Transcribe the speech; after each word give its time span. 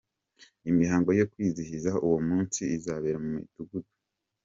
Imihango 0.69 1.09
yo 1.19 1.25
kwizihiza 1.31 1.91
uwo 2.05 2.19
munsi 2.27 2.61
izabera 2.77 3.17
mu 3.23 3.29
Midugudu. 3.35 3.91